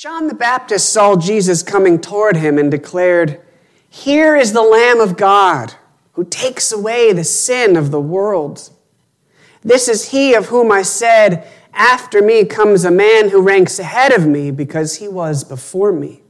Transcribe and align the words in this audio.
John 0.00 0.28
the 0.28 0.34
Baptist 0.34 0.90
saw 0.94 1.14
Jesus 1.14 1.62
coming 1.62 2.00
toward 2.00 2.38
him 2.38 2.56
and 2.56 2.70
declared, 2.70 3.38
Here 3.90 4.34
is 4.34 4.54
the 4.54 4.62
Lamb 4.62 4.98
of 4.98 5.18
God 5.18 5.74
who 6.12 6.24
takes 6.24 6.72
away 6.72 7.12
the 7.12 7.22
sin 7.22 7.76
of 7.76 7.90
the 7.90 8.00
world. 8.00 8.70
This 9.60 9.88
is 9.88 10.08
he 10.08 10.32
of 10.32 10.46
whom 10.46 10.72
I 10.72 10.80
said, 10.80 11.46
After 11.74 12.22
me 12.22 12.46
comes 12.46 12.86
a 12.86 12.90
man 12.90 13.28
who 13.28 13.42
ranks 13.42 13.78
ahead 13.78 14.10
of 14.10 14.26
me 14.26 14.50
because 14.50 14.96
he 14.96 15.06
was 15.06 15.44
before 15.44 15.92
me. 15.92 16.22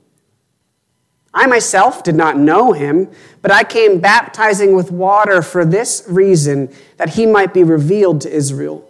I 1.32 1.46
myself 1.46 2.02
did 2.02 2.16
not 2.16 2.36
know 2.36 2.72
him, 2.72 3.08
but 3.40 3.52
I 3.52 3.62
came 3.62 4.00
baptizing 4.00 4.74
with 4.74 4.90
water 4.90 5.42
for 5.42 5.64
this 5.64 6.02
reason, 6.08 6.74
that 6.96 7.10
he 7.10 7.24
might 7.24 7.54
be 7.54 7.62
revealed 7.62 8.20
to 8.22 8.32
Israel. 8.32 8.89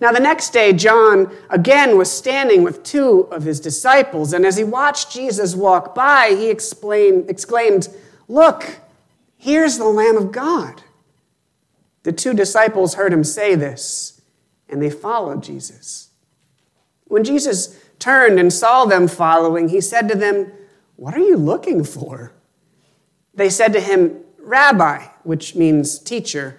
Now, 0.00 0.12
the 0.12 0.20
next 0.20 0.50
day, 0.50 0.72
John 0.72 1.34
again 1.48 1.96
was 1.96 2.10
standing 2.10 2.62
with 2.62 2.82
two 2.82 3.28
of 3.30 3.44
his 3.44 3.60
disciples, 3.60 4.32
and 4.32 4.44
as 4.44 4.56
he 4.56 4.64
watched 4.64 5.10
Jesus 5.10 5.54
walk 5.54 5.94
by, 5.94 6.34
he 6.36 6.50
exclaimed, 6.50 7.88
Look, 8.28 8.80
here's 9.36 9.78
the 9.78 9.84
Lamb 9.84 10.16
of 10.16 10.32
God. 10.32 10.82
The 12.02 12.12
two 12.12 12.34
disciples 12.34 12.94
heard 12.94 13.12
him 13.12 13.24
say 13.24 13.54
this, 13.54 14.20
and 14.68 14.82
they 14.82 14.90
followed 14.90 15.42
Jesus. 15.42 16.10
When 17.04 17.24
Jesus 17.24 17.80
turned 17.98 18.38
and 18.38 18.52
saw 18.52 18.84
them 18.84 19.08
following, 19.08 19.68
he 19.68 19.80
said 19.80 20.08
to 20.08 20.14
them, 20.14 20.52
What 20.96 21.14
are 21.14 21.20
you 21.20 21.36
looking 21.36 21.84
for? 21.84 22.32
They 23.34 23.48
said 23.48 23.72
to 23.72 23.80
him, 23.80 24.22
Rabbi, 24.38 25.06
which 25.24 25.54
means 25.54 25.98
teacher, 25.98 26.58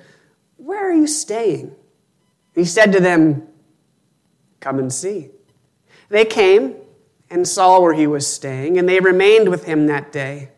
where 0.57 0.89
are 0.89 0.93
you 0.93 1.07
staying? 1.07 1.75
He 2.57 2.65
said 2.65 2.91
to 2.93 2.99
them, 2.99 3.47
Come 4.61 4.79
and 4.79 4.91
see. 4.91 5.29
They 6.09 6.25
came 6.25 6.73
and 7.29 7.47
saw 7.47 7.79
where 7.79 7.93
he 7.93 8.07
was 8.07 8.25
staying, 8.25 8.79
and 8.79 8.89
they 8.89 8.99
remained 8.99 9.49
with 9.49 9.65
him 9.65 9.85
that 9.85 10.11
day. 10.11 10.49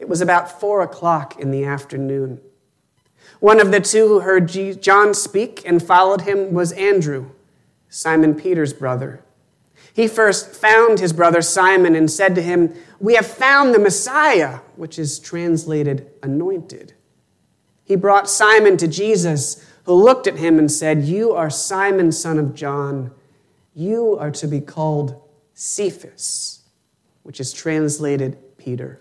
It 0.00 0.08
was 0.08 0.20
about 0.20 0.60
four 0.60 0.82
o'clock 0.82 1.38
in 1.38 1.52
the 1.52 1.64
afternoon. 1.64 2.40
One 3.38 3.60
of 3.60 3.70
the 3.70 3.78
two 3.78 4.08
who 4.08 4.18
heard 4.18 4.48
John 4.48 5.14
speak 5.14 5.62
and 5.64 5.80
followed 5.80 6.22
him 6.22 6.52
was 6.52 6.72
Andrew, 6.72 7.30
Simon 7.88 8.34
Peter's 8.34 8.72
brother. 8.72 9.22
He 9.92 10.08
first 10.08 10.56
found 10.56 10.98
his 10.98 11.12
brother 11.12 11.40
Simon 11.40 11.94
and 11.94 12.10
said 12.10 12.34
to 12.34 12.42
him, 12.42 12.74
We 12.98 13.14
have 13.14 13.28
found 13.28 13.72
the 13.72 13.78
Messiah, 13.78 14.58
which 14.74 14.98
is 14.98 15.20
translated 15.20 16.10
anointed. 16.20 16.94
He 17.84 17.94
brought 17.94 18.28
Simon 18.28 18.76
to 18.78 18.88
Jesus 18.88 19.64
who 19.88 19.94
looked 19.94 20.26
at 20.26 20.36
him 20.36 20.58
and 20.58 20.70
said, 20.70 21.02
You 21.04 21.32
are 21.32 21.48
Simon, 21.48 22.12
son 22.12 22.38
of 22.38 22.54
John. 22.54 23.10
You 23.74 24.18
are 24.18 24.30
to 24.32 24.46
be 24.46 24.60
called 24.60 25.18
Cephas, 25.54 26.60
which 27.22 27.40
is 27.40 27.54
translated 27.54 28.36
Peter. 28.58 29.00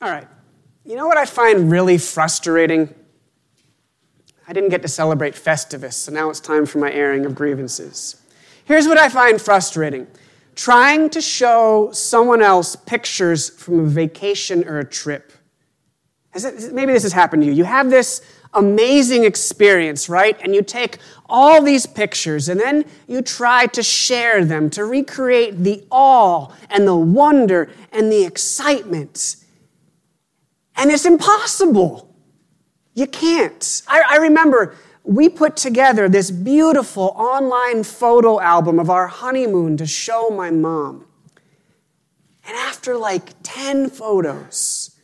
All 0.00 0.08
right. 0.08 0.28
You 0.84 0.94
know 0.94 1.08
what 1.08 1.16
I 1.16 1.24
find 1.24 1.72
really 1.72 1.98
frustrating? 1.98 2.94
I 4.46 4.52
didn't 4.52 4.70
get 4.70 4.82
to 4.82 4.88
celebrate 4.88 5.34
Festivus, 5.34 5.94
so 5.94 6.12
now 6.12 6.30
it's 6.30 6.38
time 6.38 6.66
for 6.66 6.78
my 6.78 6.92
airing 6.92 7.26
of 7.26 7.34
grievances. 7.34 8.22
Here's 8.64 8.86
what 8.86 8.96
I 8.96 9.08
find 9.08 9.42
frustrating 9.42 10.06
trying 10.54 11.10
to 11.10 11.20
show 11.20 11.90
someone 11.90 12.42
else 12.42 12.76
pictures 12.76 13.50
from 13.50 13.80
a 13.80 13.88
vacation 13.88 14.68
or 14.68 14.78
a 14.78 14.88
trip 14.88 15.32
it, 16.44 16.72
maybe 16.72 16.92
this 16.92 17.02
has 17.02 17.12
happened 17.12 17.42
to 17.42 17.46
you. 17.46 17.52
You 17.52 17.64
have 17.64 17.90
this 17.90 18.20
amazing 18.54 19.24
experience, 19.24 20.08
right? 20.08 20.38
And 20.42 20.54
you 20.54 20.62
take 20.62 20.98
all 21.28 21.62
these 21.62 21.86
pictures 21.86 22.48
and 22.48 22.58
then 22.58 22.84
you 23.06 23.22
try 23.22 23.66
to 23.66 23.82
share 23.82 24.44
them, 24.44 24.70
to 24.70 24.84
recreate 24.84 25.62
the 25.62 25.84
awe 25.90 26.52
and 26.70 26.86
the 26.86 26.96
wonder 26.96 27.70
and 27.92 28.10
the 28.10 28.24
excitement. 28.24 29.36
And 30.76 30.90
it's 30.90 31.04
impossible. 31.04 32.14
You 32.94 33.06
can't. 33.06 33.82
I, 33.88 34.02
I 34.08 34.16
remember 34.16 34.74
we 35.04 35.28
put 35.28 35.56
together 35.56 36.08
this 36.08 36.30
beautiful 36.30 37.12
online 37.16 37.84
photo 37.84 38.40
album 38.40 38.78
of 38.80 38.90
our 38.90 39.06
honeymoon 39.06 39.76
to 39.76 39.86
show 39.86 40.30
my 40.30 40.50
mom. 40.50 41.06
And 42.46 42.56
after 42.56 42.96
like 42.96 43.34
10 43.42 43.90
photos, 43.90 44.95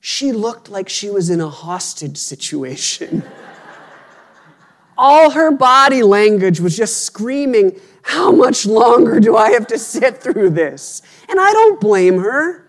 she 0.00 0.32
looked 0.32 0.70
like 0.70 0.88
she 0.88 1.10
was 1.10 1.28
in 1.30 1.40
a 1.40 1.48
hostage 1.48 2.16
situation. 2.16 3.22
All 4.98 5.30
her 5.30 5.50
body 5.50 6.02
language 6.02 6.60
was 6.60 6.76
just 6.76 7.04
screaming, 7.04 7.78
How 8.02 8.32
much 8.32 8.66
longer 8.66 9.20
do 9.20 9.36
I 9.36 9.50
have 9.50 9.66
to 9.68 9.78
sit 9.78 10.18
through 10.22 10.50
this? 10.50 11.02
And 11.28 11.38
I 11.38 11.52
don't 11.52 11.80
blame 11.80 12.18
her. 12.18 12.66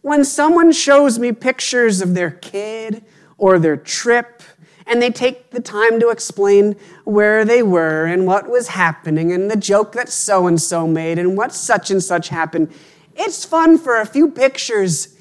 When 0.00 0.24
someone 0.24 0.72
shows 0.72 1.18
me 1.18 1.32
pictures 1.32 2.00
of 2.00 2.14
their 2.14 2.30
kid 2.30 3.04
or 3.36 3.58
their 3.58 3.76
trip, 3.76 4.42
and 4.86 5.02
they 5.02 5.10
take 5.10 5.50
the 5.50 5.60
time 5.60 6.00
to 6.00 6.08
explain 6.08 6.74
where 7.04 7.44
they 7.44 7.62
were 7.62 8.06
and 8.06 8.26
what 8.26 8.48
was 8.48 8.68
happening 8.68 9.32
and 9.32 9.50
the 9.50 9.56
joke 9.56 9.92
that 9.92 10.08
so 10.08 10.46
and 10.46 10.60
so 10.60 10.86
made 10.86 11.18
and 11.18 11.36
what 11.36 11.52
such 11.52 11.90
and 11.90 12.02
such 12.02 12.30
happened, 12.30 12.72
it's 13.14 13.44
fun 13.44 13.76
for 13.76 14.00
a 14.00 14.06
few 14.06 14.30
pictures 14.30 15.17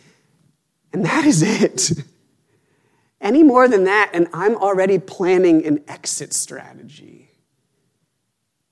and 0.93 1.05
that 1.05 1.25
is 1.25 1.41
it. 1.41 1.91
Any 3.19 3.43
more 3.43 3.67
than 3.67 3.85
that, 3.85 4.11
and 4.13 4.27
I'm 4.31 4.55
already 4.55 4.99
planning 4.99 5.65
an 5.65 5.83
exit 5.87 6.33
strategy. 6.33 7.31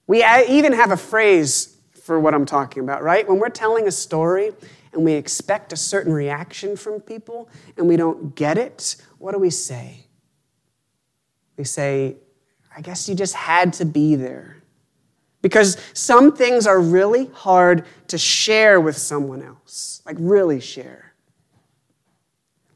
We 0.08 0.24
even 0.24 0.74
have 0.74 0.92
a 0.92 0.98
phrase 0.98 1.76
for 2.04 2.20
what 2.20 2.36
I'm 2.36 2.46
talking 2.46 2.84
about, 2.84 3.02
right? 3.02 3.28
When 3.28 3.40
we're 3.40 3.50
telling 3.50 3.88
a 3.88 3.92
story 3.92 4.52
and 4.94 5.04
we 5.04 5.14
expect 5.14 5.74
a 5.74 5.76
certain 5.76 6.14
reaction 6.14 6.78
from 6.78 7.02
people 7.02 7.50
and 7.76 7.88
we 7.88 7.98
don't 7.98 8.36
get 8.36 8.60
it, 8.60 8.98
what 9.18 9.32
do 9.32 9.40
we 9.40 9.50
say? 9.50 10.06
We 11.58 11.64
say, 11.64 12.18
I 12.76 12.82
guess 12.82 13.10
you 13.10 13.16
just 13.16 13.34
had 13.34 13.74
to 13.74 13.86
be 13.86 14.16
there. 14.16 14.62
Because 15.42 15.78
some 15.94 16.36
things 16.36 16.68
are 16.68 16.80
really 16.80 17.28
hard 17.34 17.86
to 18.08 18.18
share 18.18 18.80
with 18.80 18.98
someone 18.98 19.42
else, 19.42 20.02
like 20.06 20.18
really 20.20 20.60
share 20.60 21.15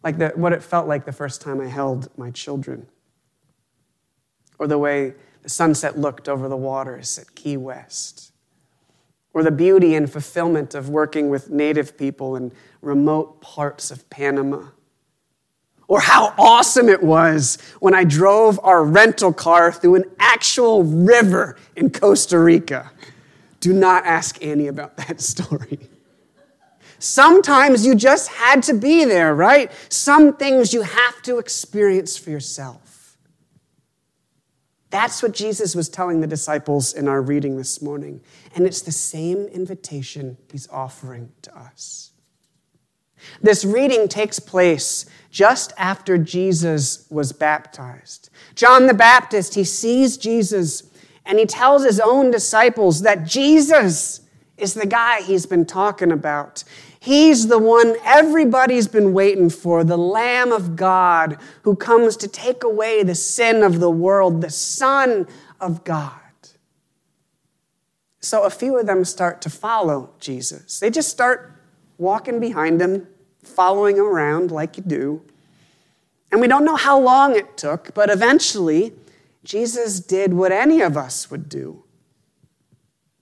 like 0.04 0.18
the, 0.18 0.30
what 0.36 0.54
it 0.54 0.64
felt 0.64 0.88
like 0.88 1.06
the 1.06 1.12
first 1.12 1.42
time 1.42 1.60
I 1.60 1.68
held 1.68 2.10
my 2.18 2.32
children, 2.32 2.88
or 4.58 4.68
the 4.68 4.78
way 4.78 5.14
the 5.42 5.50
sunset 5.50 5.98
looked 5.98 6.30
over 6.30 6.48
the 6.48 6.58
waters 6.58 7.18
at 7.18 7.36
Key 7.36 7.58
West, 7.58 8.32
or 9.34 9.44
the 9.44 9.52
beauty 9.52 9.96
and 9.96 10.12
fulfillment 10.12 10.74
of 10.74 10.90
working 10.90 11.30
with 11.30 11.50
native 11.50 11.98
people 11.98 12.36
in 12.36 12.52
remote 12.82 13.42
parts 13.42 13.92
of 13.92 14.10
Panama, 14.10 14.68
or 15.88 16.00
how 16.00 16.34
awesome 16.38 16.88
it 16.88 17.02
was 17.02 17.58
when 17.80 17.94
I 17.96 18.04
drove 18.04 18.60
our 18.64 18.84
rental 18.84 19.34
car 19.34 19.72
through 19.72 19.96
an 19.96 20.06
actual 20.20 20.84
river 20.84 21.58
in 21.76 21.90
Costa 21.90 22.40
Rica. 22.40 22.92
Do 23.60 23.74
not 23.74 24.06
ask 24.06 24.42
Annie 24.44 24.68
about 24.68 24.96
that 24.98 25.20
story. 25.22 25.89
Sometimes 27.00 27.86
you 27.86 27.96
just 27.96 28.30
had 28.30 28.62
to 28.64 28.74
be 28.74 29.06
there, 29.06 29.34
right? 29.34 29.72
Some 29.90 30.36
things 30.36 30.74
you 30.74 30.82
have 30.84 31.22
to 31.24 31.40
experience 31.40 32.18
for 32.18 32.30
yourself. 32.30 33.18
That's 34.90 35.22
what 35.22 35.34
Jesus 35.34 35.76
was 35.76 35.88
telling 35.88 36.20
the 36.20 36.28
disciples 36.28 36.94
in 36.94 37.08
our 37.08 37.22
reading 37.22 37.58
this 37.58 37.82
morning. 37.82 38.22
And 38.56 38.66
it's 38.66 38.82
the 38.82 38.92
same 38.92 39.46
invitation 39.48 40.38
he's 40.52 40.68
offering 40.70 41.32
to 41.44 41.58
us. 41.58 42.12
This 43.42 43.66
reading 43.66 44.08
takes 44.08 44.40
place 44.40 45.06
just 45.30 45.74
after 45.78 46.18
Jesus 46.18 47.06
was 47.10 47.32
baptized. 47.32 48.30
John 48.56 48.88
the 48.88 48.94
Baptist, 48.94 49.56
he 49.56 49.64
sees 49.64 50.18
Jesus 50.18 50.84
and 51.26 51.38
he 51.38 51.46
tells 51.46 51.84
his 51.84 52.00
own 52.00 52.32
disciples 52.32 53.02
that 53.02 53.26
Jesus 53.26 54.22
is 54.58 54.74
the 54.74 54.88
guy 54.88 55.22
he's 55.22 55.46
been 55.46 55.66
talking 55.66 56.12
about. 56.12 56.64
He's 57.10 57.48
the 57.48 57.58
one 57.58 57.96
everybody's 58.06 58.88
been 58.88 59.14
waiting 59.14 59.50
for, 59.50 59.84
the 59.84 59.98
Lamb 59.98 60.52
of 60.52 60.76
God 60.76 61.40
who 61.64 61.76
comes 61.76 62.16
to 62.18 62.28
take 62.28 62.64
away 62.64 63.02
the 63.02 63.16
sin 63.16 63.64
of 63.64 63.80
the 63.80 63.90
world, 63.90 64.42
the 64.42 64.52
Son 64.52 65.28
of 65.60 65.84
God. 65.84 66.12
So 68.20 68.44
a 68.44 68.52
few 68.52 68.78
of 68.78 68.86
them 68.86 69.04
start 69.06 69.42
to 69.42 69.50
follow 69.50 70.12
Jesus. 70.20 70.80
They 70.80 70.92
just 70.92 71.10
start 71.10 71.52
walking 71.98 72.40
behind 72.40 72.80
him, 72.80 73.08
following 73.42 73.98
him 73.98 74.06
around 74.06 74.52
like 74.52 74.78
you 74.78 74.84
do. 74.84 75.24
And 76.32 76.40
we 76.40 76.48
don't 76.48 76.64
know 76.64 76.76
how 76.76 77.00
long 77.00 77.36
it 77.36 77.58
took, 77.58 77.92
but 77.96 78.12
eventually, 78.12 78.94
Jesus 79.44 80.00
did 80.00 80.36
what 80.36 80.52
any 80.52 80.80
of 80.82 80.96
us 80.96 81.32
would 81.32 81.50
do. 81.50 81.84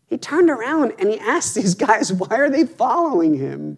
He 0.07 0.18
turned 0.18 0.50
around 0.50 0.94
and 1.00 1.09
he 1.09 1.19
asked 1.19 1.56
these 1.56 1.75
guys, 1.88 2.12
Why 2.12 2.38
are 2.38 2.50
they 2.50 2.65
following 2.65 3.36
him? 3.36 3.77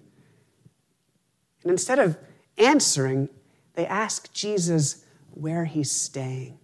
And 1.64 1.72
instead 1.72 2.00
of 2.00 2.18
answering, 2.58 3.30
they 3.74 3.86
ask 3.86 4.32
Jesus 4.34 5.04
where 5.32 5.66
he's 5.66 5.92
staying. 5.92 6.58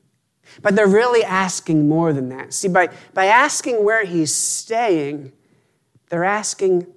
But 0.62 0.76
they're 0.76 0.88
really 0.88 1.24
asking 1.24 1.88
more 1.88 2.14
than 2.14 2.30
that. 2.30 2.54
See, 2.54 2.68
by, 2.68 2.90
by 3.14 3.26
asking 3.26 3.84
where 3.84 4.06
he's 4.06 4.34
staying, 4.34 5.34
they're 6.10 6.24
asking 6.24 6.88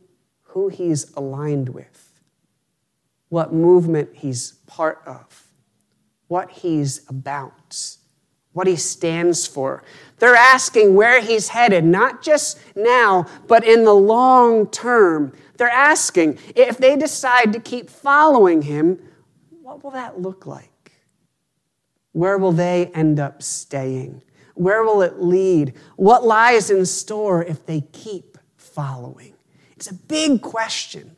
who 0.43 0.69
he's 0.69 1.13
aligned 1.15 1.71
with, 1.71 2.21
what 3.29 3.53
movement 3.53 4.11
he's 4.13 4.53
part 4.67 5.03
of, 5.07 5.47
what 6.27 6.51
he's 6.51 7.09
about, 7.09 7.97
what 8.53 8.67
he 8.67 8.77
stands 8.77 9.47
for. 9.47 9.83
They're 10.19 10.35
asking 10.35 10.95
where 10.95 11.21
he's 11.21 11.49
headed, 11.49 11.85
not 11.85 12.23
just 12.23 12.59
now, 12.75 13.27
but 13.47 13.65
in 13.65 13.85
the 13.85 13.95
long 13.95 14.69
term. 14.69 15.33
They're 15.57 15.69
asking 15.69 16.39
if 16.57 16.79
they 16.79 16.97
decide 16.97 17.53
to 17.53 17.61
keep 17.61 17.89
following 17.91 18.63
him, 18.63 18.99
what 19.63 19.85
will 19.85 19.91
that 19.93 20.21
look 20.21 20.47
like? 20.47 20.93
Where 22.13 22.39
will 22.39 22.53
they 22.53 22.87
end 22.95 23.21
up 23.21 23.43
staying? 23.43 24.23
Where 24.55 24.83
will 24.83 25.03
it 25.03 25.21
lead? 25.21 25.75
What 25.97 26.25
lies 26.25 26.71
in 26.71 26.85
store 26.85 27.45
if 27.45 27.65
they 27.65 27.83
keep 27.93 28.39
following? 28.57 29.35
It's 29.77 29.89
a 29.89 29.95
big 29.95 30.43
question. 30.43 31.15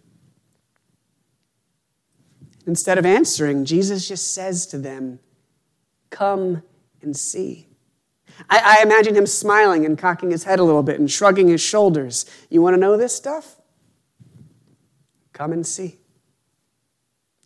Instead 2.67 2.99
of 2.99 3.07
answering, 3.07 3.65
Jesus 3.65 4.07
just 4.07 4.35
says 4.35 4.67
to 4.67 4.79
them, 4.79 5.21
Come 6.11 6.63
and 7.03 7.17
see. 7.17 7.67
I, 8.49 8.79
I, 8.79 8.83
imagine 8.83 9.15
him 9.15 9.27
smiling 9.27 9.85
and 9.85 9.99
cocking 9.99 10.31
his 10.31 10.45
head 10.45 10.59
a 10.59 10.65
little 10.65 10.83
bit 10.83 10.99
and 10.99 11.11
shrugging 11.11 11.49
his 11.49 11.61
shoulders. 11.61 12.25
You 12.49 12.63
want 12.63 12.75
to 12.75 12.81
know 12.81 12.97
this 12.97 13.15
stuff? 13.15 13.57
Come 15.33 15.53
and 15.53 15.67
see. 15.67 15.99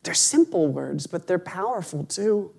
They're 0.03 0.15
simple 0.15 0.69
words, 0.69 1.07
but 1.07 1.27
they're 1.27 1.39
powerful 1.39 2.05
too. 2.05 2.53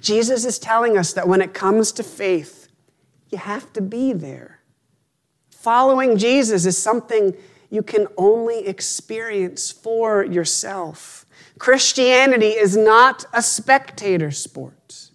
Jesus 0.00 0.44
is 0.44 0.58
telling 0.58 0.96
us 0.96 1.12
that 1.14 1.28
when 1.28 1.40
it 1.40 1.54
comes 1.54 1.92
to 1.92 2.02
faith, 2.02 2.68
you 3.30 3.38
have 3.38 3.72
to 3.72 3.80
be 3.80 4.12
there. 4.12 4.60
Following 5.50 6.16
Jesus 6.16 6.66
is 6.66 6.78
something 6.78 7.34
you 7.70 7.82
can 7.82 8.06
only 8.16 8.66
experience 8.66 9.72
for 9.72 10.24
yourself. 10.24 11.26
Christianity 11.58 12.50
is 12.50 12.76
not 12.76 13.24
a 13.32 13.42
spectator 13.42 14.30
sport. 14.30 15.05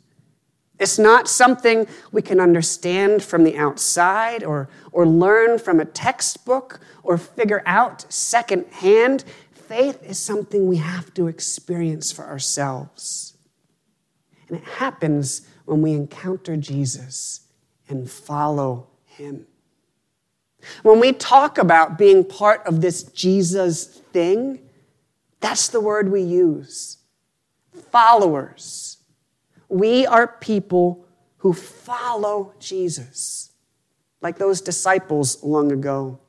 It's 0.82 0.98
not 0.98 1.28
something 1.28 1.86
we 2.12 2.24
can 2.24 2.40
understand 2.40 3.22
from 3.22 3.44
the 3.44 3.56
outside 3.56 4.44
or, 4.44 4.68
or 4.92 5.06
learn 5.06 5.60
from 5.60 5.80
a 5.80 5.86
textbook 5.86 6.80
or 7.04 7.20
figure 7.20 7.62
out 7.68 8.12
secondhand. 8.12 9.24
Faith 9.54 10.02
is 10.04 10.18
something 10.18 10.66
we 10.66 10.78
have 10.78 11.14
to 11.14 11.28
experience 11.28 12.12
for 12.12 12.26
ourselves. 12.26 13.38
And 14.48 14.58
it 14.58 14.64
happens 14.64 15.48
when 15.66 15.84
we 15.84 15.92
encounter 15.92 16.58
Jesus 16.58 17.42
and 17.88 18.10
follow 18.10 18.88
him. 19.06 19.46
When 20.82 21.00
we 21.00 21.14
talk 21.14 21.60
about 21.60 22.00
being 22.00 22.24
part 22.24 22.66
of 22.66 22.82
this 22.82 23.04
Jesus 23.04 23.86
thing, 23.86 24.60
that's 25.42 25.68
the 25.68 25.80
word 25.80 26.12
we 26.12 26.24
use 26.24 26.98
followers. 27.92 28.91
We 29.72 30.06
are 30.06 30.28
people 30.28 31.06
who 31.38 31.54
follow 31.54 32.54
Jesus, 32.60 33.54
like 34.20 34.38
those 34.38 34.60
disciples 34.60 35.42
long 35.44 35.72
ago. 35.72 36.20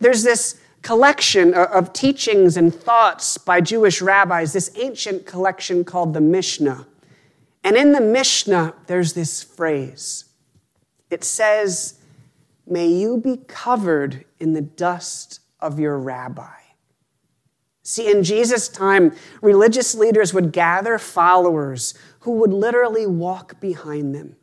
There's 0.00 0.24
this 0.24 0.60
collection 0.82 1.54
of 1.54 1.92
teachings 1.92 2.56
and 2.56 2.74
thoughts 2.74 3.38
by 3.38 3.60
Jewish 3.60 4.02
rabbis, 4.02 4.52
this 4.52 4.72
ancient 4.76 5.26
collection 5.26 5.84
called 5.84 6.12
the 6.12 6.20
Mishnah. 6.20 6.88
And 7.62 7.76
in 7.76 7.92
the 7.92 8.00
Mishnah, 8.00 8.74
there's 8.88 9.12
this 9.12 9.44
phrase. 9.44 10.24
It 11.10 11.22
says, 11.22 12.00
May 12.66 12.88
you 12.88 13.16
be 13.16 13.36
covered 13.46 14.24
in 14.40 14.54
the 14.54 14.60
dust 14.60 15.38
of 15.60 15.78
your 15.78 15.96
rabbi. 15.98 16.50
See, 17.86 18.10
in 18.10 18.22
Jesus' 18.22 18.66
time, 18.66 19.14
religious 19.42 19.94
leaders 19.94 20.32
would 20.32 20.52
gather 20.52 20.98
followers 20.98 21.92
who 22.24 22.32
would 22.32 22.52
literally 22.52 23.06
walk 23.06 23.60
behind 23.60 24.14
them, 24.14 24.36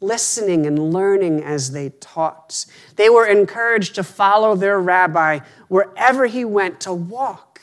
listening 0.00 0.66
and 0.66 0.92
learning 0.92 1.42
as 1.42 1.70
they 1.70 1.88
taught. 1.88 2.66
They 2.96 3.08
were 3.08 3.26
encouraged 3.26 3.94
to 3.94 4.02
follow 4.02 4.56
their 4.56 4.80
rabbi 4.80 5.38
wherever 5.68 6.26
he 6.26 6.44
went, 6.44 6.80
to 6.80 6.92
walk 6.92 7.60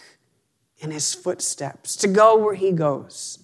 in 0.79 0.91
his 0.91 1.13
footsteps, 1.13 1.97
to 1.97 2.07
go 2.07 2.37
where 2.37 2.55
he 2.55 2.71
goes 2.71 3.39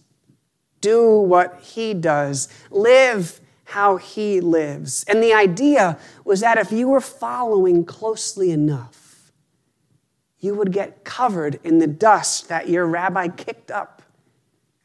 do 0.80 1.18
what 1.18 1.62
he 1.62 1.94
does, 1.94 2.50
live 2.70 3.40
how 3.64 3.96
he 3.96 4.42
lives. 4.42 5.06
And 5.08 5.24
the 5.24 5.34
idea 5.34 5.98
was 6.26 6.42
that 6.42 6.58
if 6.58 6.74
you 6.74 6.90
were 6.90 7.00
following 7.00 7.86
closely 7.86 8.52
enough, 8.52 9.32
you 10.40 10.54
would 10.54 10.74
get 10.74 11.06
covered 11.06 11.58
in 11.64 11.80
the 11.80 11.88
dust 11.88 12.50
that 12.50 12.68
your 12.68 12.86
rabbi 12.86 13.30
kicked 13.30 13.72
up 13.72 13.93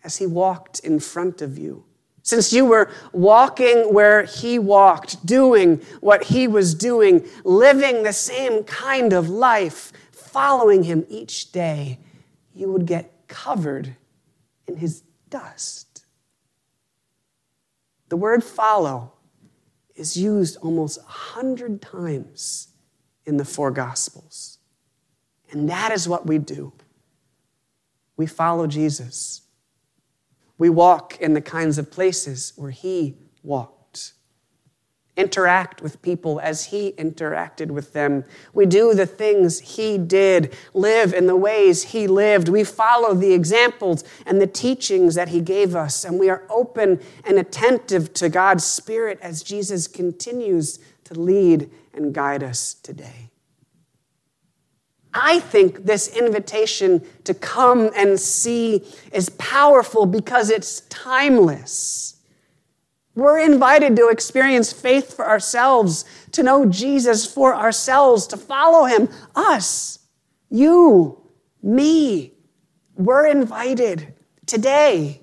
as 0.05 0.17
he 0.17 0.27
walked 0.27 0.81
in 0.81 1.00
front 1.00 1.43
of 1.43 1.59
you. 1.59 1.85
Since 2.23 2.53
you 2.53 2.67
were 2.67 2.91
walking 3.12 3.95
where 3.95 4.25
he 4.25 4.59
walked, 4.59 5.25
doing 5.25 5.81
what 6.00 6.25
he 6.25 6.47
was 6.47 6.75
doing, 6.75 7.27
living 7.43 8.03
the 8.03 8.12
same 8.12 8.65
kind 8.65 9.12
of 9.12 9.31
life, 9.31 9.93
following 10.12 10.83
him 10.83 11.06
each 11.09 11.53
day, 11.53 11.99
you 12.55 12.71
would 12.71 12.85
get 12.85 13.29
covered 13.29 13.97
in 14.67 14.77
his 14.77 15.03
dust. 15.31 16.05
The 18.09 18.17
word 18.17 18.45
follow 18.45 19.12
is 19.95 20.17
used 20.17 20.56
almost 20.59 20.99
a 20.99 21.11
hundred 21.11 21.83
times 21.83 22.69
in 23.26 23.37
the 23.37 23.45
four 23.45 23.71
Gospels. 23.71 24.59
And 25.50 25.69
that 25.69 25.93
is 25.93 26.09
what 26.09 26.26
we 26.26 26.38
do. 26.38 26.73
We 28.17 28.26
follow 28.26 28.67
Jesus. 28.67 29.43
We 30.59 30.69
walk 30.69 31.19
in 31.21 31.35
the 31.35 31.41
kinds 31.41 31.79
of 31.79 31.91
places 31.91 32.53
where 32.57 32.71
He 32.71 33.17
walked 33.43 33.79
interact 35.19 35.83
with 35.83 36.00
people 36.00 36.41
as 36.41 36.67
he 36.67 36.93
interacted 36.93 37.67
with 37.73 37.93
them. 37.93 38.25
We 38.55 38.65
do 38.65 38.95
the 38.95 39.05
things 39.05 39.59
he 39.59 39.99
did, 39.99 40.57
live 40.73 41.12
in 41.12 41.27
the 41.27 41.37
ways 41.37 41.83
he 41.83 42.07
lived. 42.07 42.49
We 42.49 42.62
follow 42.62 43.15
the 43.15 43.35
examples 43.35 44.05
and 44.25 44.41
the 44.41 44.47
teachings 44.47 45.17
that 45.17 45.29
he 45.29 45.41
gave 45.41 45.75
us, 45.75 46.05
and 46.05 46.19
we 46.21 46.31
are 46.31 46.45
open 46.49 47.00
and 47.25 47.37
attentive 47.37 48.15
to 48.15 48.29
God's 48.29 48.65
Spirit 48.65 49.19
as 49.21 49.43
Jesus 49.43 49.88
continues 49.88 50.79
to 51.05 51.15
lead 51.19 51.69
and 51.93 52.15
guide 52.15 52.45
us 52.45 52.75
today. 52.75 53.31
I 55.15 55.41
think 55.41 55.85
this 55.85 56.09
invitation 56.17 57.05
to 57.25 57.35
come 57.35 57.91
and 57.97 58.21
see 58.21 58.85
is 59.12 59.31
powerful 59.31 60.07
because 60.07 60.50
it's 60.50 60.83
timeless. 60.83 62.17
We're 63.15 63.41
invited 63.41 63.97
to 63.97 64.09
experience 64.09 64.73
faith 64.73 65.15
for 65.15 65.29
ourselves, 65.29 66.05
to 66.33 66.43
know 66.43 66.67
Jesus 66.67 67.27
for 67.27 67.55
ourselves, 67.55 68.27
to 68.29 68.37
follow 68.37 68.85
him. 68.85 69.09
Us, 69.35 69.99
you, 70.50 71.21
me. 71.62 72.35
We're 72.95 73.27
invited 73.27 74.15
today, 74.47 75.23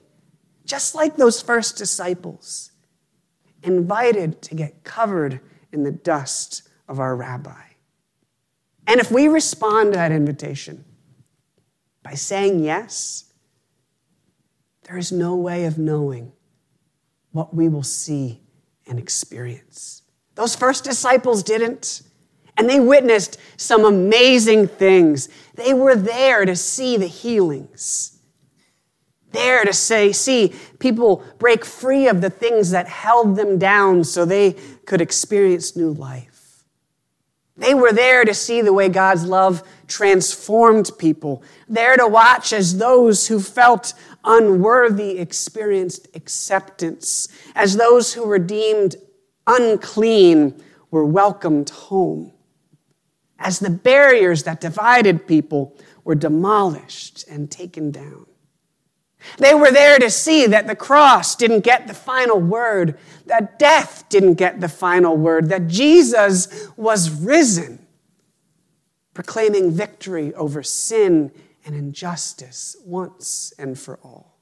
just 0.65 0.95
like 0.95 1.15
those 1.15 1.41
first 1.41 1.77
disciples, 1.77 2.71
invited 3.63 4.41
to 4.41 4.55
get 4.55 4.83
covered 4.83 5.39
in 5.71 5.83
the 5.83 5.91
dust 5.91 6.67
of 6.87 6.99
our 6.99 7.15
rabbi. 7.15 7.74
And 8.87 8.99
if 8.99 9.11
we 9.11 9.27
respond 9.27 9.93
to 9.93 9.97
that 9.97 10.11
invitation 10.11 10.85
by 12.03 12.13
saying 12.13 12.63
yes, 12.63 13.25
there 14.83 14.97
is 14.97 15.11
no 15.11 15.35
way 15.35 15.65
of 15.65 15.77
knowing 15.77 16.31
what 17.31 17.53
we 17.53 17.67
will 17.67 17.83
see 17.83 18.41
and 18.87 18.99
experience. 18.99 20.03
Those 20.35 20.55
first 20.55 20.83
disciples 20.83 21.43
didn't. 21.43 22.03
And 22.57 22.69
they 22.69 22.79
witnessed 22.79 23.37
some 23.57 23.83
amazing 23.83 24.67
things. 24.67 25.27
They 25.55 25.73
were 25.73 25.95
there 25.95 26.45
to 26.45 26.55
see 26.55 26.95
the 26.95 27.07
healings, 27.07 28.17
there 29.31 29.65
to 29.65 29.73
say, 29.73 30.13
see 30.13 30.53
people 30.79 31.23
break 31.37 31.65
free 31.65 32.07
of 32.07 32.21
the 32.21 32.29
things 32.29 32.71
that 32.71 32.87
held 32.87 33.35
them 33.35 33.57
down 33.57 34.05
so 34.05 34.23
they 34.23 34.53
could 34.85 35.01
experience 35.01 35.75
new 35.75 35.91
life. 35.91 36.34
They 37.57 37.73
were 37.73 37.93
there 37.93 38.25
to 38.25 38.33
see 38.33 38.61
the 38.61 38.73
way 38.73 38.89
God's 38.89 39.25
love 39.25 39.63
transformed 39.87 40.91
people, 40.97 41.41
there 41.69 41.95
to 41.95 42.07
watch 42.07 42.51
as 42.51 42.77
those 42.77 43.27
who 43.27 43.39
felt 43.39 43.93
unworthy 44.25 45.19
experienced 45.19 46.07
acceptance, 46.15 47.29
as 47.55 47.77
those 47.77 48.13
who 48.13 48.27
were 48.27 48.39
deemed 48.39 48.97
unclean 49.47 50.61
were 50.91 51.05
welcomed 51.05 51.69
home, 51.69 52.33
as 53.39 53.59
the 53.59 53.69
barriers 53.69 54.43
that 54.43 54.59
divided 54.59 55.25
people 55.27 55.77
were 56.03 56.15
demolished 56.15 57.25
and 57.29 57.49
taken 57.49 57.91
down. 57.91 58.25
They 59.37 59.53
were 59.53 59.71
there 59.71 59.99
to 59.99 60.09
see 60.09 60.47
that 60.47 60.67
the 60.67 60.75
cross 60.75 61.35
didn't 61.35 61.61
get 61.61 61.87
the 61.87 61.93
final 61.93 62.39
word, 62.39 62.97
that 63.25 63.59
death 63.59 64.05
didn't 64.09 64.35
get 64.35 64.61
the 64.61 64.69
final 64.69 65.17
word, 65.17 65.49
that 65.49 65.67
Jesus 65.67 66.67
was 66.77 67.09
risen, 67.09 67.85
proclaiming 69.13 69.71
victory 69.71 70.33
over 70.35 70.63
sin 70.63 71.31
and 71.65 71.75
injustice 71.75 72.75
once 72.85 73.53
and 73.57 73.77
for 73.77 73.99
all. 74.03 74.39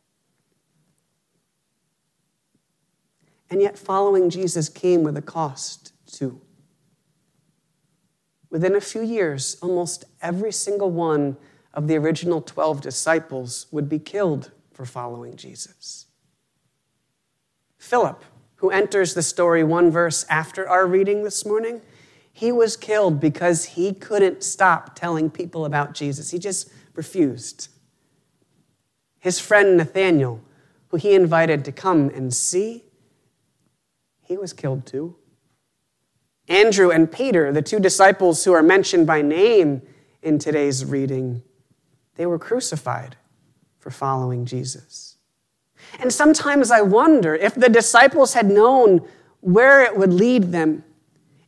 And 3.50 3.62
yet, 3.62 3.78
following 3.78 4.30
Jesus 4.30 4.68
came 4.68 5.04
with 5.04 5.16
a 5.16 5.22
cost, 5.22 5.94
too. 6.08 6.42
Within 8.50 8.75
a 8.75 8.82
few 8.82 9.02
years, 9.02 9.58
almost 9.62 10.06
every 10.22 10.52
single 10.52 10.90
one 10.90 11.38
of 11.74 11.88
the 11.88 11.96
original 11.96 12.42
12 12.42 12.82
disciples 12.82 13.68
would 13.72 13.90
be 13.90 14.00
killed 14.00 14.52
for 14.74 14.86
following 14.86 15.36
Jesus. 15.36 16.08
Philip, 17.77 18.24
who 18.56 18.70
enters 18.70 19.13
the 19.13 19.22
story 19.22 19.63
one 19.63 19.92
verse 19.92 20.25
after 20.30 20.68
our 20.68 20.88
reading 20.88 21.24
this 21.24 21.46
morning, 21.46 21.82
he 22.32 22.51
was 22.51 22.75
killed 22.75 23.20
because 23.20 23.65
he 23.65 23.94
couldn't 23.94 24.44
stop 24.44 24.96
telling 24.96 25.30
people 25.30 25.65
about 25.65 25.94
Jesus. 25.94 26.32
He 26.32 26.39
just 26.39 26.72
refused. 26.96 27.68
His 29.20 29.39
friend 29.39 29.77
Nathaniel, 29.77 30.42
who 30.88 30.98
he 30.98 31.13
invited 31.13 31.63
to 31.65 31.72
come 31.72 32.10
and 32.10 32.34
see, 32.34 32.84
he 34.22 34.38
was 34.38 34.53
killed 34.53 34.86
too. 34.86 35.15
Andrew 36.48 36.89
and 36.89 37.12
Peter, 37.12 37.51
the 37.51 37.62
two 37.62 37.80
disciples 37.80 38.44
who 38.44 38.53
are 38.53 38.63
mentioned 38.63 39.06
by 39.06 39.22
name 39.22 39.82
in 40.22 40.39
today's 40.39 40.84
reading, 40.84 41.44
they 42.15 42.25
were 42.25 42.39
crucified 42.39 43.15
for 43.84 43.92
following 43.92 44.46
Jesus. 44.46 45.18
And 46.00 46.12
sometimes 46.12 46.72
I 46.72 46.82
wonder 46.82 47.36
if 47.36 47.54
the 47.54 47.68
disciples 47.68 48.34
had 48.34 48.50
known 48.50 49.06
where 49.42 49.84
it 49.84 49.98
would 49.98 50.13
lead 50.13 50.54
them, 50.54 50.86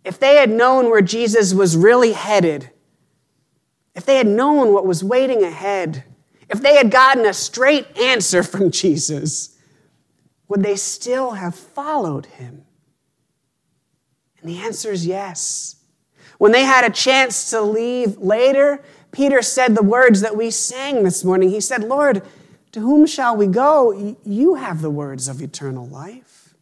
if 0.03 0.19
they 0.19 0.35
had 0.35 0.49
known 0.49 0.89
where 0.89 1.01
Jesus 1.01 1.53
was 1.53 1.77
really 1.77 2.11
headed, 2.11 2.69
if 3.95 4.05
they 4.05 4.17
had 4.17 4.27
known 4.27 4.73
what 4.73 4.85
was 4.85 5.01
waiting 5.01 5.43
ahead, 5.43 6.03
if 6.49 6.61
they 6.61 6.75
had 6.75 6.91
gotten 6.91 7.25
a 7.25 7.33
straight 7.33 7.97
answer 7.97 8.43
from 8.51 8.69
Jesus, 8.69 9.57
would 10.49 10.61
they 10.61 10.75
still 10.75 11.31
have 11.31 11.55
followed 11.55 12.25
him? 12.25 12.65
And 14.41 14.49
the 14.49 14.59
answer 14.59 14.91
is 14.91 15.07
yes. 15.07 15.77
When 16.37 16.51
they 16.51 16.63
had 16.63 16.83
a 16.83 16.93
chance 16.93 17.49
to 17.51 17.61
leave 17.61 18.17
later, 18.17 18.83
Peter 19.15 19.41
said 19.41 19.75
the 19.75 19.81
words 19.81 20.19
that 20.19 20.35
we 20.35 20.51
sang 20.51 21.03
this 21.03 21.23
morning. 21.23 21.49
He 21.49 21.61
said, 21.61 21.85
Lord, 21.85 22.21
to 22.73 22.81
whom 22.81 23.05
shall 23.05 23.37
we 23.37 23.47
go? 23.47 24.17
You 24.25 24.55
have 24.55 24.81
the 24.81 24.89
words 24.89 25.29
of 25.29 25.41
eternal 25.41 25.87
life. 25.87 26.53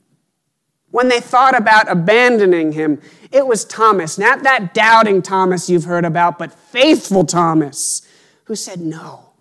When 0.92 1.08
they 1.08 1.20
thought 1.20 1.58
about 1.58 1.90
abandoning 1.90 2.74
him, 2.74 3.02
it 3.32 3.48
was 3.48 3.66
Thomas, 3.66 4.20
not 4.20 4.44
that 4.44 4.76
doubting 4.76 5.24
Thomas 5.24 5.68
you've 5.68 5.86
heard 5.86 6.06
about, 6.06 6.38
but 6.38 6.54
faithful 6.54 7.26
Thomas, 7.26 8.08
who 8.44 8.56
said, 8.56 8.80
No, 8.80 9.32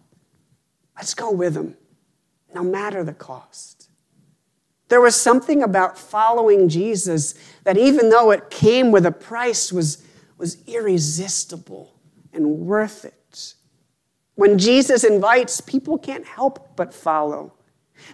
let's 0.97 1.13
go 1.13 1.31
with 1.31 1.55
him, 1.55 1.77
no 2.55 2.63
matter 2.63 3.05
the 3.05 3.13
cost. 3.13 3.91
There 4.89 5.03
was 5.03 5.15
something 5.15 5.63
about 5.63 5.99
following 5.99 6.71
Jesus 6.71 7.35
that, 7.65 7.77
even 7.77 8.09
though 8.09 8.31
it 8.31 8.49
came 8.49 8.91
with 8.91 9.05
a 9.05 9.13
price, 9.13 9.71
was, 9.71 10.03
was 10.39 10.57
irresistible 10.67 11.93
and 12.33 12.61
worth 12.61 13.05
it. 13.05 13.55
When 14.35 14.59
Jesus 14.59 15.05
invites, 15.05 15.61
people 15.61 15.99
can't 15.99 16.27
help 16.27 16.77
but 16.77 16.93
follow. 16.93 17.53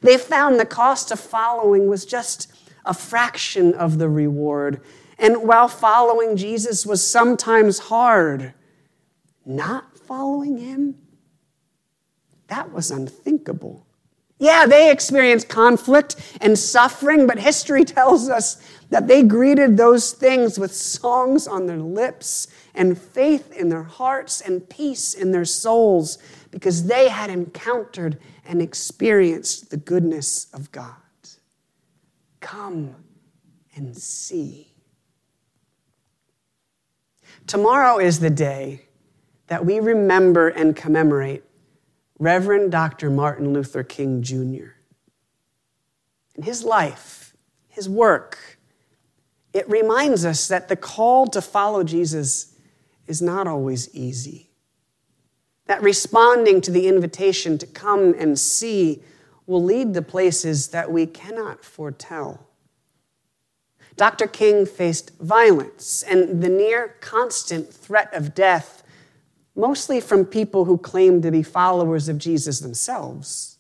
They 0.03 0.19
found 0.19 0.59
the 0.59 0.67
cost 0.67 1.11
of 1.11 1.21
following 1.21 1.89
was 1.89 2.05
just 2.05 2.53
a 2.85 2.95
fraction 2.95 3.75
of 3.75 3.99
the 3.99 4.09
reward. 4.09 4.81
And 5.19 5.49
while 5.49 5.69
following 5.69 6.37
Jesus 6.37 6.87
was 6.87 7.05
sometimes 7.05 7.79
hard, 7.79 8.55
not 9.45 9.99
following 9.99 10.59
him, 10.59 10.97
that 12.49 12.73
was 12.73 12.91
unthinkable. 12.91 13.88
Yeah, 14.38 14.66
they 14.66 14.90
experienced 14.90 15.49
conflict 15.49 16.16
and 16.40 16.57
suffering, 16.57 17.26
but 17.26 17.38
history 17.38 17.85
tells 17.85 18.28
us 18.28 18.62
that 18.90 19.09
they 19.09 19.23
greeted 19.23 19.76
those 19.76 20.12
things 20.12 20.59
with 20.59 20.73
songs 20.73 21.49
on 21.49 21.66
their 21.66 21.78
lips 21.78 22.47
and 22.75 22.97
faith 22.97 23.52
in 23.52 23.68
their 23.68 23.83
hearts 23.83 24.40
and 24.40 24.68
peace 24.68 25.14
in 25.14 25.33
their 25.33 25.45
souls 25.45 26.18
because 26.50 26.87
they 26.87 27.09
had 27.09 27.30
encountered 27.30 28.18
and 28.47 28.62
experienced 28.62 29.71
the 29.71 29.76
goodness 29.76 30.47
of 30.54 30.71
God. 30.71 30.95
Come 32.40 32.95
and 33.75 33.97
see. 33.97 34.73
Tomorrow 37.47 37.99
is 37.99 38.21
the 38.21 38.30
day 38.30 38.83
that 39.49 39.64
we 39.64 39.80
remember 39.80 40.49
and 40.49 40.76
commemorate 40.76 41.42
Reverend 42.19 42.73
Dr. 42.73 43.11
Martin 43.11 43.53
Luther 43.53 43.83
King 43.83 44.23
Jr. 44.23 44.73
In 46.35 46.43
his 46.43 46.65
life, 46.65 47.37
his 47.69 47.89
work, 47.89 48.59
it 49.53 49.69
reminds 49.69 50.25
us 50.25 50.49
that 50.49 50.69
the 50.69 50.77
call 50.77 51.27
to 51.29 51.41
follow 51.41 51.85
Jesus 51.85 52.55
is 53.07 53.23
not 53.23 53.47
always 53.47 53.93
easy. 53.95 54.51
That 55.67 55.83
responding 55.83 56.61
to 56.63 56.71
the 56.71 56.89
invitation 56.89 57.59
to 57.59 57.67
come 57.67 58.15
and 58.19 58.39
see 58.39 59.03
will 59.47 59.63
lead 59.63 59.95
to 59.95 60.03
places 60.03 60.69
that 60.69 60.93
we 60.93 61.07
cannot 61.07 61.65
foretell. 61.65 62.47
Dr. 63.97 64.27
King 64.29 64.65
faced 64.65 65.19
violence 65.19 66.05
and 66.05 66.43
the 66.43 66.49
near 66.49 66.97
constant 67.01 67.73
threat 67.73 68.13
of 68.15 68.35
death, 68.35 68.78
mostly 69.59 70.00
from 70.00 70.25
people 70.25 70.65
who 70.65 70.79
claimed 70.79 71.25
to 71.25 71.33
be 71.33 71.43
followers 71.43 72.09
of 72.09 72.17
Jesus 72.17 72.61
themselves. 72.61 73.59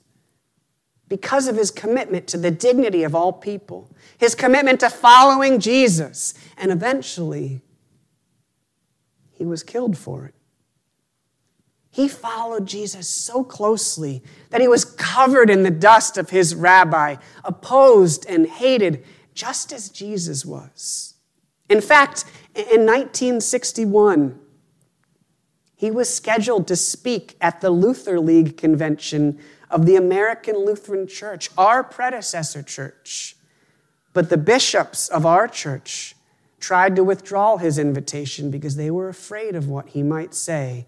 Because 1.08 1.48
of 1.48 1.56
his 1.56 1.72
commitment 1.72 2.28
to 2.28 2.38
the 2.38 2.52
dignity 2.52 3.02
of 3.02 3.14
all 3.14 3.32
people, 3.32 3.90
his 4.16 4.34
commitment 4.34 4.80
to 4.80 4.90
following 4.90 5.58
Jesus, 5.58 6.34
and 6.56 6.70
eventually 6.70 7.62
he 9.32 9.44
was 9.44 9.62
killed 9.62 9.98
for 9.98 10.26
it. 10.26 10.34
He 11.90 12.06
followed 12.06 12.66
Jesus 12.66 13.08
so 13.08 13.42
closely 13.42 14.22
that 14.50 14.60
he 14.60 14.68
was 14.68 14.84
covered 14.84 15.50
in 15.50 15.64
the 15.64 15.70
dust 15.70 16.16
of 16.16 16.30
his 16.30 16.54
rabbi, 16.54 17.16
opposed 17.42 18.24
and 18.26 18.46
hated, 18.46 19.04
just 19.34 19.72
as 19.72 19.88
Jesus 19.88 20.44
was. 20.44 21.14
In 21.68 21.80
fact, 21.80 22.24
in 22.54 22.86
1961, 22.86 24.38
he 25.78 25.92
was 25.92 26.12
scheduled 26.12 26.66
to 26.66 26.74
speak 26.74 27.36
at 27.40 27.60
the 27.60 27.70
Luther 27.70 28.18
League 28.18 28.56
convention 28.56 29.38
of 29.70 29.86
the 29.86 29.94
American 29.94 30.56
Lutheran 30.56 31.06
Church, 31.06 31.50
our 31.56 31.84
predecessor 31.84 32.64
church. 32.64 33.36
But 34.12 34.28
the 34.28 34.36
bishops 34.36 35.08
of 35.08 35.24
our 35.24 35.46
church 35.46 36.16
tried 36.58 36.96
to 36.96 37.04
withdraw 37.04 37.58
his 37.58 37.78
invitation 37.78 38.50
because 38.50 38.74
they 38.74 38.90
were 38.90 39.08
afraid 39.08 39.54
of 39.54 39.68
what 39.68 39.90
he 39.90 40.02
might 40.02 40.34
say 40.34 40.86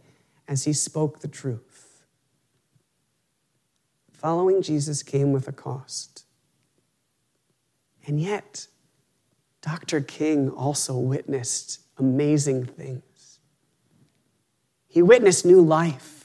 as 0.49 0.65
he 0.65 0.73
spoke 0.73 1.21
the 1.21 1.29
truth. 1.29 2.03
Following 4.13 4.61
Jesus 4.61 5.05
came 5.05 5.31
with 5.31 5.47
a 5.47 5.53
cost. 5.53 6.25
And 8.09 8.21
yet, 8.21 8.67
Dr. 9.63 10.01
King 10.01 10.51
also 10.51 10.99
witnessed 10.99 11.79
amazing 11.97 12.67
things. 12.67 13.03
He 14.91 15.03
witnessed 15.03 15.47
new 15.47 15.63
life 15.63 16.21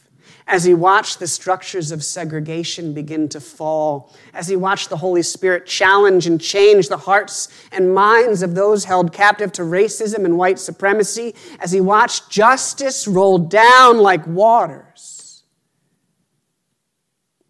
as 0.48 0.64
he 0.64 0.74
watched 0.74 1.20
the 1.20 1.28
structures 1.28 1.92
of 1.92 2.04
segregation 2.04 2.94
begin 2.94 3.28
to 3.30 3.40
fall, 3.40 4.14
as 4.34 4.48
he 4.48 4.56
watched 4.56 4.90
the 4.90 4.98
Holy 4.98 5.24
Spirit 5.24 5.66
challenge 5.66 6.28
and 6.28 6.40
change 6.40 6.88
the 6.88 6.98
hearts 6.98 7.48
and 7.72 7.94
minds 7.94 8.44
of 8.44 8.54
those 8.54 8.86
held 8.86 9.12
captive 9.12 9.52
to 9.52 9.64
racism 9.64 10.26
and 10.26 10.38
white 10.38 10.60
supremacy, 10.60 11.34
as 11.60 11.72
he 11.72 11.82
watched 11.82 12.30
justice 12.30 13.08
roll 13.08 13.38
down 13.38 13.98
like 13.98 14.26
waters. 14.28 15.44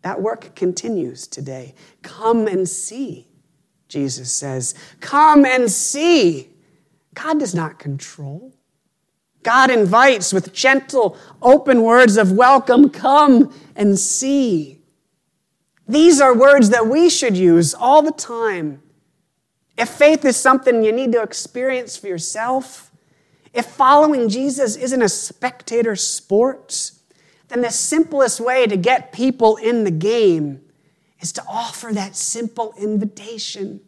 That 0.04 0.22
work 0.22 0.56
continues 0.56 1.28
today. 1.28 1.76
Come 2.02 2.48
and 2.48 2.70
see, 2.70 3.28
Jesus 3.90 4.32
says. 4.32 4.76
Come 5.02 5.46
and 5.46 5.70
see. 5.70 6.50
God 7.14 7.40
does 7.40 7.56
not 7.56 7.80
control. 7.80 8.55
God 9.46 9.70
invites 9.70 10.34
with 10.34 10.54
gentle, 10.54 11.16
open 11.40 11.84
words 11.84 12.18
of 12.18 12.32
welcome, 12.32 12.90
come 12.90 13.54
and 13.76 13.98
see. 13.98 14.82
These 15.88 16.20
are 16.20 16.36
words 16.36 16.72
that 16.72 16.88
we 16.88 17.12
should 17.12 17.38
use 17.38 17.76
all 17.76 18.02
the 18.02 18.12
time. 18.12 18.82
If 19.78 19.90
faith 19.90 20.26
is 20.26 20.36
something 20.36 20.84
you 20.84 20.92
need 20.92 21.12
to 21.12 21.22
experience 21.22 21.96
for 21.96 22.08
yourself, 22.08 22.92
if 23.54 23.68
following 23.68 24.30
Jesus 24.30 24.76
isn't 24.78 25.02
a 25.04 25.10
spectator 25.10 25.96
sport, 25.96 26.90
then 27.50 27.62
the 27.62 27.70
simplest 27.70 28.40
way 28.40 28.66
to 28.66 28.76
get 28.76 29.12
people 29.12 29.58
in 29.58 29.84
the 29.84 29.92
game 29.92 30.62
is 31.20 31.32
to 31.34 31.44
offer 31.48 31.92
that 31.94 32.16
simple 32.16 32.74
invitation 32.80 33.80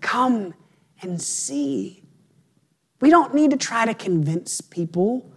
come 0.00 0.54
and 1.02 1.20
see. 1.20 2.03
We 3.04 3.10
don't 3.10 3.34
need 3.34 3.50
to 3.50 3.58
try 3.58 3.84
to 3.84 3.92
convince 3.92 4.62
people 4.62 5.30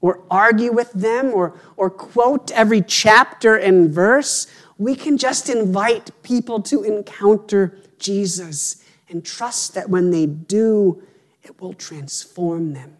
or 0.00 0.24
argue 0.30 0.72
with 0.72 0.90
them 0.94 1.26
or, 1.34 1.60
or 1.76 1.90
quote 1.90 2.50
every 2.52 2.80
chapter 2.80 3.54
and 3.54 3.90
verse. 3.90 4.46
We 4.78 4.94
can 4.94 5.18
just 5.18 5.50
invite 5.50 6.10
people 6.22 6.62
to 6.62 6.84
encounter 6.84 7.76
Jesus 7.98 8.82
and 9.10 9.22
trust 9.22 9.74
that 9.74 9.90
when 9.90 10.10
they 10.10 10.24
do, 10.24 11.02
it 11.42 11.60
will 11.60 11.74
transform 11.74 12.72
them. 12.72 12.96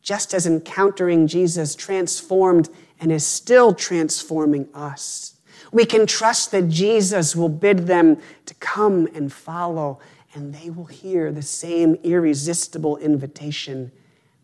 Just 0.00 0.32
as 0.32 0.46
encountering 0.46 1.26
Jesus 1.26 1.74
transformed 1.74 2.68
and 3.00 3.10
is 3.10 3.26
still 3.26 3.74
transforming 3.74 4.68
us. 4.72 5.34
We 5.72 5.84
can 5.84 6.06
trust 6.06 6.52
that 6.52 6.68
Jesus 6.68 7.34
will 7.34 7.48
bid 7.48 7.88
them 7.88 8.18
to 8.46 8.54
come 8.54 9.08
and 9.16 9.32
follow, 9.32 9.98
and 10.34 10.54
they 10.54 10.70
will 10.70 10.86
hear 10.86 11.30
the 11.30 11.42
same 11.42 11.94
irresistible 12.02 12.96
invitation 12.98 13.92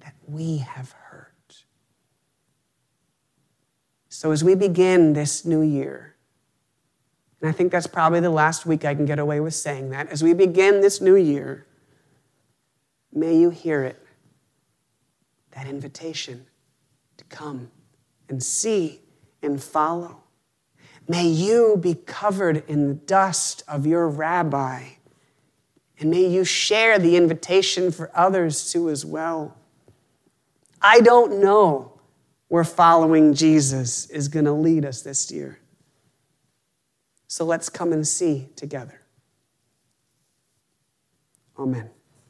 that 0.01 0.15
we 0.27 0.59
have 0.59 0.93
heard. 0.93 1.27
So, 4.09 4.33
as 4.33 4.43
we 4.43 4.55
begin 4.55 5.13
this 5.13 5.45
new 5.45 5.63
year, 5.63 6.17
and 7.41 7.49
I 7.49 7.53
think 7.53 7.71
that's 7.71 7.87
probably 7.87 8.21
the 8.21 8.31
last 8.31 8.67
week 8.67 8.85
I 8.85 8.95
can 8.95 9.05
get 9.05 9.19
away 9.19 9.41
with 9.41 9.55
saying 9.55 9.91
that, 9.91 10.09
as 10.09 10.23
we 10.23 10.35
begin 10.35 10.81
this 10.81 11.01
new 11.01 11.15
year, 11.15 11.67
may 13.13 13.37
you 13.37 13.51
hear 13.51 13.85
it 13.85 14.05
that 15.53 15.67
invitation 15.67 16.47
to 17.17 17.25
come 17.25 17.71
and 18.29 18.43
see 18.43 19.01
and 19.43 19.63
follow. 19.63 20.23
May 21.09 21.27
you 21.27 21.79
be 21.81 21.95
covered 21.95 22.65
in 22.69 22.89
the 22.89 22.95
dust 22.95 23.63
of 23.67 23.87
your 23.87 24.09
rabbi. 24.09 24.85
And 26.01 26.11
may 26.11 26.27
you 26.27 26.45
share 26.45 26.99
the 26.99 27.17
invitation 27.17 27.91
for 27.91 28.11
others 28.15 28.73
too 28.73 28.89
as 28.89 29.05
well. 29.05 29.57
I 30.81 31.01
don't 31.01 31.41
know 31.41 32.01
where 32.47 32.65
following 32.65 33.35
Jesus 33.35 34.09
is 34.11 34.29
going 34.29 34.45
to 34.45 34.53
lead 34.53 34.85
us 34.85 35.03
this 35.03 35.31
year. 35.31 35.59
So 37.27 37.45
let's 37.45 37.69
come 37.69 37.93
and 37.93 38.07
see 38.07 38.49
together. 38.57 39.03
Amen. 41.59 41.91